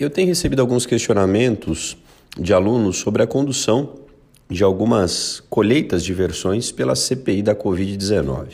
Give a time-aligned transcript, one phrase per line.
[0.00, 1.94] Eu tenho recebido alguns questionamentos
[2.34, 3.96] de alunos sobre a condução
[4.48, 8.46] de algumas colheitas de versões pela CPI da Covid-19.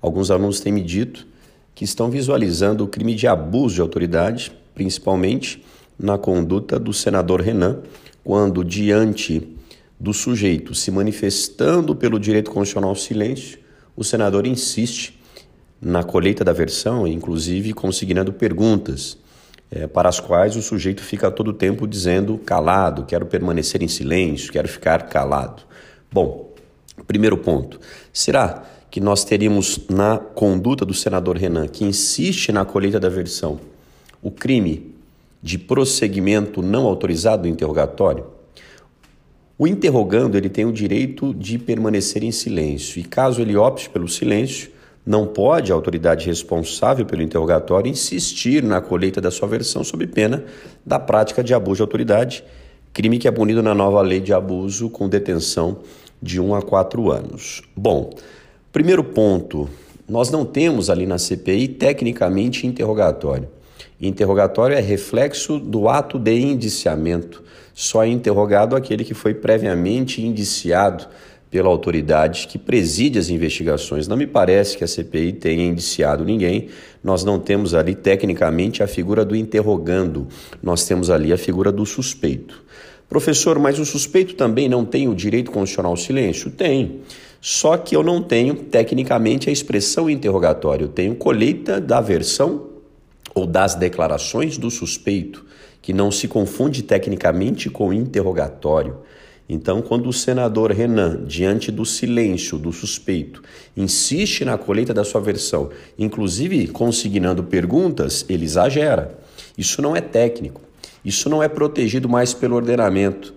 [0.00, 1.26] Alguns alunos têm me dito
[1.74, 5.62] que estão visualizando o crime de abuso de autoridade, principalmente
[5.98, 7.80] na conduta do senador Renan,
[8.24, 9.46] quando, diante
[10.00, 13.58] do sujeito se manifestando pelo direito constitucional ao silêncio,
[13.94, 15.20] o senador insiste
[15.78, 19.18] na colheita da versão, inclusive consignando perguntas
[19.70, 23.88] é, para as quais o sujeito fica todo o tempo dizendo calado, quero permanecer em
[23.88, 25.62] silêncio, quero ficar calado.
[26.10, 26.54] Bom,
[27.06, 27.80] primeiro ponto:
[28.12, 33.60] será que nós teríamos na conduta do senador Renan, que insiste na colheita da versão,
[34.22, 34.94] o crime
[35.42, 38.26] de prosseguimento não autorizado do interrogatório?
[39.58, 44.06] O interrogando ele tem o direito de permanecer em silêncio e caso ele opte pelo
[44.06, 44.70] silêncio,
[45.06, 50.44] não pode a autoridade responsável pelo interrogatório insistir na colheita da sua versão sob pena
[50.84, 52.42] da prática de abuso de autoridade,
[52.92, 55.78] crime que é punido na nova lei de abuso com detenção
[56.20, 57.62] de 1 a 4 anos.
[57.76, 58.10] Bom,
[58.72, 59.68] primeiro ponto,
[60.08, 63.48] nós não temos ali na CPI tecnicamente interrogatório.
[64.00, 67.44] Interrogatório é reflexo do ato de indiciamento.
[67.72, 71.06] Só é interrogado aquele que foi previamente indiciado
[71.50, 74.08] pela autoridade que preside as investigações.
[74.08, 76.68] Não me parece que a CPI tenha indiciado ninguém.
[77.02, 80.26] Nós não temos ali, tecnicamente, a figura do interrogando,
[80.62, 82.64] nós temos ali a figura do suspeito.
[83.08, 86.50] Professor, mas o suspeito também não tem o direito constitucional ao silêncio?
[86.50, 87.00] Tem.
[87.40, 90.86] Só que eu não tenho, tecnicamente, a expressão interrogatório.
[90.86, 92.66] Eu tenho colheita da versão
[93.32, 95.44] ou das declarações do suspeito,
[95.80, 98.96] que não se confunde tecnicamente com interrogatório.
[99.48, 103.42] Então, quando o senador Renan, diante do silêncio do suspeito,
[103.76, 109.18] insiste na colheita da sua versão, inclusive consignando perguntas, ele exagera.
[109.56, 110.60] Isso não é técnico.
[111.04, 113.32] Isso não é protegido mais pelo ordenamento.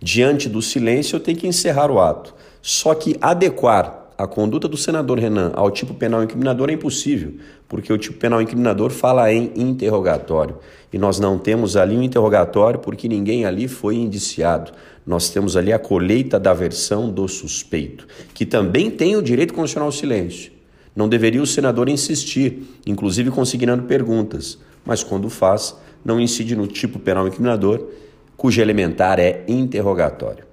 [0.00, 2.34] Diante do silêncio, eu tenho que encerrar o ato.
[2.60, 7.34] Só que adequar a conduta do senador Renan ao tipo penal incriminador é impossível,
[7.68, 10.56] porque o tipo penal incriminador fala em interrogatório.
[10.92, 14.72] E nós não temos ali um interrogatório porque ninguém ali foi indiciado.
[15.06, 19.88] Nós temos ali a colheita da versão do suspeito, que também tem o direito constitucional
[19.88, 20.52] ao silêncio.
[20.94, 26.98] Não deveria o senador insistir, inclusive consignando perguntas, mas quando faz, não incide no tipo
[26.98, 27.88] penal incriminador,
[28.36, 30.51] cujo elementar é interrogatório.